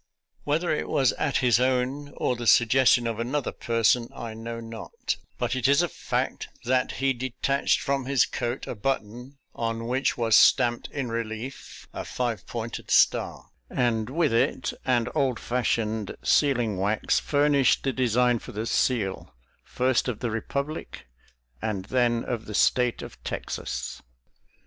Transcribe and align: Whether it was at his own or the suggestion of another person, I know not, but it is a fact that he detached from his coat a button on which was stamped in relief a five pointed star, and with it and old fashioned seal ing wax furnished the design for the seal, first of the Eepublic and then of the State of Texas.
Whether 0.45 0.71
it 0.73 0.89
was 0.89 1.11
at 1.11 1.37
his 1.45 1.59
own 1.59 2.11
or 2.17 2.35
the 2.35 2.47
suggestion 2.47 3.05
of 3.05 3.19
another 3.19 3.51
person, 3.51 4.09
I 4.15 4.33
know 4.33 4.59
not, 4.59 5.17
but 5.37 5.55
it 5.55 5.67
is 5.67 5.83
a 5.83 5.87
fact 5.87 6.47
that 6.63 6.93
he 6.93 7.13
detached 7.13 7.79
from 7.79 8.05
his 8.05 8.25
coat 8.25 8.65
a 8.65 8.73
button 8.73 9.37
on 9.53 9.85
which 9.85 10.17
was 10.17 10.35
stamped 10.35 10.87
in 10.87 11.09
relief 11.09 11.87
a 11.93 12.03
five 12.03 12.47
pointed 12.47 12.89
star, 12.89 13.51
and 13.69 14.09
with 14.09 14.33
it 14.33 14.73
and 14.85 15.07
old 15.13 15.39
fashioned 15.39 16.15
seal 16.23 16.59
ing 16.59 16.77
wax 16.79 17.19
furnished 17.19 17.83
the 17.83 17.93
design 17.93 18.39
for 18.39 18.53
the 18.53 18.65
seal, 18.65 19.35
first 19.63 20.07
of 20.07 20.17
the 20.19 20.29
Eepublic 20.29 21.03
and 21.61 21.85
then 21.85 22.23
of 22.23 22.45
the 22.45 22.55
State 22.55 23.03
of 23.03 23.23
Texas. 23.23 24.01